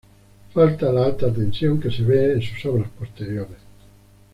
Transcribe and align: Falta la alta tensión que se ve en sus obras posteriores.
Falta 0.53 0.91
la 0.91 1.03
alta 1.05 1.31
tensión 1.31 1.79
que 1.79 1.91
se 1.91 2.01
ve 2.01 2.33
en 2.33 2.41
sus 2.41 2.65
obras 2.65 2.89
posteriores. 2.89 3.57